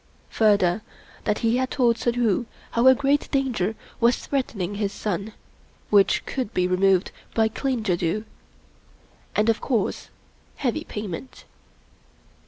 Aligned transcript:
Further, 0.31 0.81
that 1.25 1.37
he 1.45 1.57
had 1.57 1.69
told 1.69 1.95
Suddhoo 1.95 2.47
how 2.71 2.87
a 2.87 2.95
great 2.95 3.29
danger 3.29 3.75
was 3.99 4.15
threatening 4.17 4.73
his 4.73 4.91
son, 4.91 5.33
which 5.91 6.25
could 6.25 6.51
be 6.55 6.67
removed 6.67 7.11
by 7.35 7.47
clean 7.47 7.83
jadoo; 7.83 8.23
and, 9.35 9.47
of 9.47 9.61
course, 9.61 10.09
heavy 10.55 10.85
payment. 10.85 11.45